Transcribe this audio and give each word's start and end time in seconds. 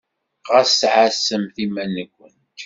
Ɣas 0.51 0.77
ɛassemt 0.93 1.55
iman-nkent. 1.63 2.39